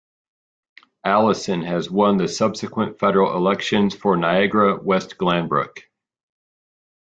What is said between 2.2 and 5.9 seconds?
subsequent federal elections for Niagara West-Glanbrook.